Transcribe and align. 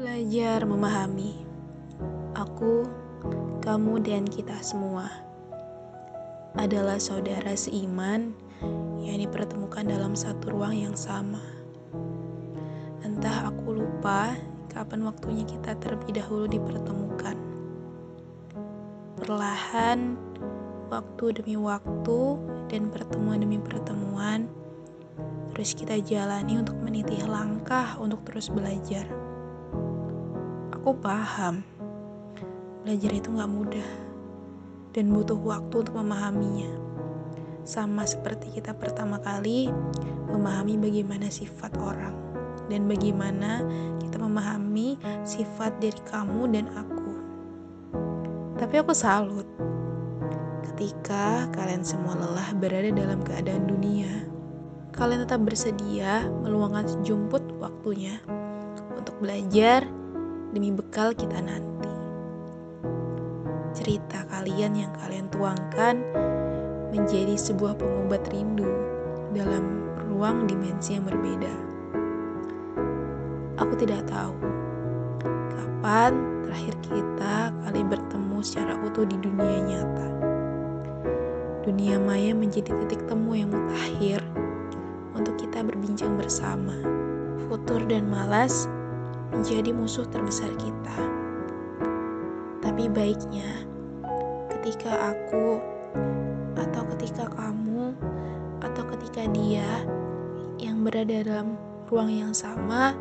Belajar 0.00 0.64
memahami 0.64 1.44
aku, 2.32 2.88
kamu, 3.60 4.00
dan 4.00 4.24
kita 4.24 4.56
semua 4.64 5.12
adalah 6.56 6.96
saudara 6.96 7.52
seiman 7.52 8.32
yang 9.04 9.20
dipertemukan 9.20 9.84
dalam 9.84 10.16
satu 10.16 10.56
ruang 10.56 10.72
yang 10.72 10.96
sama. 10.96 11.44
Entah 13.04 13.52
aku 13.52 13.76
lupa 13.76 14.40
kapan 14.72 15.04
waktunya 15.04 15.44
kita 15.44 15.76
terlebih 15.84 16.16
dahulu 16.16 16.48
dipertemukan. 16.48 17.36
Perlahan, 19.20 20.16
waktu 20.88 21.44
demi 21.44 21.60
waktu, 21.60 22.40
dan 22.72 22.88
pertemuan 22.88 23.44
demi 23.44 23.60
pertemuan, 23.60 24.48
terus 25.52 25.76
kita 25.76 26.00
jalani 26.00 26.56
untuk 26.56 26.80
meniti 26.80 27.20
langkah 27.28 28.00
untuk 28.00 28.24
terus 28.24 28.48
belajar. 28.48 29.04
Aku 30.80 30.96
paham, 30.96 31.60
belajar 32.80 33.12
itu 33.12 33.28
gak 33.36 33.52
mudah 33.52 33.90
dan 34.96 35.12
butuh 35.12 35.36
waktu 35.36 35.84
untuk 35.84 35.92
memahaminya. 35.92 36.72
Sama 37.68 38.08
seperti 38.08 38.48
kita 38.56 38.72
pertama 38.72 39.20
kali 39.20 39.68
memahami 40.32 40.80
bagaimana 40.80 41.28
sifat 41.28 41.76
orang 41.76 42.16
dan 42.72 42.88
bagaimana 42.88 43.60
kita 44.00 44.24
memahami 44.24 44.96
sifat 45.20 45.76
dari 45.84 46.00
kamu 46.08 46.48
dan 46.48 46.72
aku. 46.72 47.12
Tapi 48.56 48.80
aku 48.80 48.96
salut 48.96 49.44
ketika 50.64 51.44
kalian 51.52 51.84
semua 51.84 52.16
lelah 52.16 52.56
berada 52.56 52.88
dalam 52.88 53.20
keadaan 53.20 53.68
dunia. 53.68 54.24
Kalian 54.96 55.28
tetap 55.28 55.44
bersedia 55.44 56.24
meluangkan 56.40 56.88
sejumput 56.88 57.44
waktunya 57.60 58.16
untuk 58.96 59.20
belajar 59.20 59.99
demi 60.50 60.74
bekal 60.74 61.14
kita 61.14 61.38
nanti. 61.38 61.90
Cerita 63.70 64.26
kalian 64.34 64.74
yang 64.74 64.92
kalian 64.98 65.30
tuangkan 65.30 66.02
menjadi 66.90 67.38
sebuah 67.38 67.78
pengobat 67.78 68.26
rindu 68.34 68.66
dalam 69.30 69.86
ruang 70.10 70.50
dimensi 70.50 70.98
yang 70.98 71.06
berbeda. 71.06 71.54
Aku 73.62 73.78
tidak 73.78 74.02
tahu 74.10 74.34
kapan 75.54 76.12
terakhir 76.42 76.74
kita 76.82 77.54
kali 77.62 77.80
bertemu 77.86 78.38
secara 78.42 78.74
utuh 78.82 79.06
di 79.06 79.16
dunia 79.22 79.58
nyata. 79.62 80.08
Dunia 81.62 82.02
maya 82.02 82.34
menjadi 82.34 82.74
titik 82.84 83.06
temu 83.06 83.38
yang 83.38 83.54
mutakhir 83.54 84.18
untuk 85.14 85.38
kita 85.38 85.62
berbincang 85.62 86.18
bersama. 86.18 86.74
Futur 87.46 87.84
dan 87.86 88.10
malas 88.10 88.66
menjadi 89.30 89.70
musuh 89.70 90.06
terbesar 90.10 90.50
kita. 90.58 90.98
Tapi 92.60 92.90
baiknya, 92.90 93.64
ketika 94.58 95.14
aku, 95.14 95.58
atau 96.58 96.82
ketika 96.94 97.30
kamu, 97.32 97.94
atau 98.60 98.84
ketika 98.96 99.24
dia 99.32 99.86
yang 100.60 100.84
berada 100.84 101.24
dalam 101.24 101.56
ruang 101.88 102.12
yang 102.12 102.34
sama, 102.36 102.92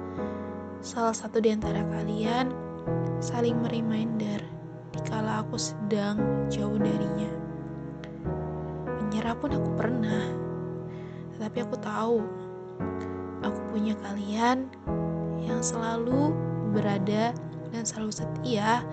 salah 0.80 1.13
satu 1.13 1.44
di 1.44 1.52
antara 1.52 1.83
kalian 1.91 2.50
saling 3.19 3.59
mereminder 3.59 4.39
dikala 4.95 5.44
aku 5.44 5.59
sedang 5.59 6.47
jauh 6.47 6.80
darinya. 6.80 7.31
Menyerah 9.03 9.35
pun 9.35 9.52
aku 9.52 9.69
pernah, 9.75 10.23
tetapi 11.35 11.57
aku 11.67 11.75
tahu 11.83 12.17
aku 13.44 13.59
punya 13.75 13.94
kalian 14.00 14.72
yang 15.50 15.66
selalu 15.66 16.30
berada 16.72 17.33
dan 17.73 17.83
selalu 17.83 18.14
setia, 18.14 18.86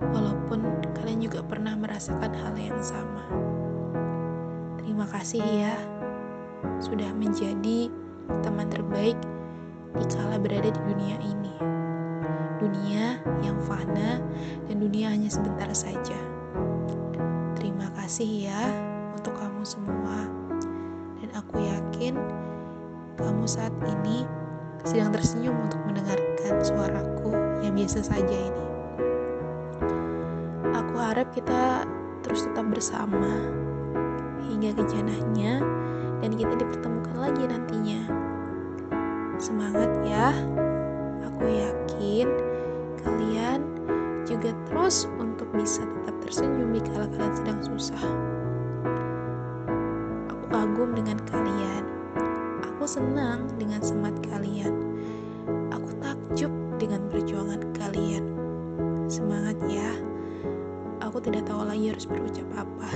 walaupun 0.00 0.64
kalian 0.96 1.20
juga 1.20 1.44
pernah 1.44 1.76
merasakan 1.76 2.32
hal 2.32 2.56
yang 2.56 2.80
sama. 2.80 3.28
Terima 4.80 5.04
kasih 5.12 5.44
ya, 5.44 5.76
sudah 6.80 7.12
menjadi 7.12 7.92
teman 8.40 8.72
terbaik 8.72 9.16
di 9.96 10.04
kala 10.08 10.40
berada 10.40 10.72
di 10.72 10.80
dunia 10.88 11.16
ini. 11.20 11.54
Dunia 12.58 13.22
yang 13.44 13.60
fana 13.62 14.18
dan 14.66 14.76
dunia 14.82 15.12
hanya 15.12 15.30
sebentar 15.30 15.70
saja. 15.70 16.18
Terima 17.54 17.86
kasih 18.00 18.50
ya 18.50 18.62
untuk 19.14 19.36
kamu 19.38 19.62
semua. 19.62 20.26
Dan 21.22 21.30
aku 21.34 21.62
yakin 21.62 22.18
kamu 23.18 23.44
saat 23.46 23.74
ini 23.86 24.26
sedang 24.86 25.10
tersenyum 25.10 25.56
untuk 25.58 25.80
mendengarkan 25.88 26.54
suaraku 26.62 27.34
yang 27.64 27.74
biasa 27.74 28.04
saja 28.06 28.36
ini. 28.36 28.64
Aku 30.76 30.94
harap 31.00 31.32
kita 31.34 31.88
terus 32.22 32.46
tetap 32.46 32.66
bersama 32.70 33.42
hingga 34.46 34.76
ke 34.78 34.82
janahnya 34.90 35.64
dan 36.22 36.30
kita 36.34 36.54
dipertemukan 36.54 37.16
lagi 37.18 37.42
nantinya. 37.48 38.00
Semangat 39.38 39.90
ya. 40.06 40.34
Aku 41.26 41.46
yakin 41.46 42.28
kalian 43.02 43.62
juga 44.26 44.52
terus 44.68 45.08
untuk 45.16 45.48
bisa 45.54 45.86
tetap 45.86 46.14
tersenyum 46.26 46.74
di 46.76 46.82
kala 46.84 47.06
kalian 47.14 47.34
sedang 47.34 47.60
susah. 47.64 48.04
Aku 50.28 50.44
kagum 50.52 50.92
dengan 50.92 51.16
kalian 51.30 51.87
senang 52.88 53.44
dengan 53.60 53.84
semat 53.84 54.16
kalian. 54.32 54.72
Aku 55.76 55.92
takjub 56.00 56.48
dengan 56.80 57.04
perjuangan 57.12 57.60
kalian. 57.76 58.24
Semangat 59.12 59.60
ya. 59.68 59.92
Aku 61.04 61.20
tidak 61.20 61.44
tahu 61.44 61.68
lagi 61.68 61.92
harus 61.92 62.08
berucap 62.08 62.48
apa. 62.56 62.88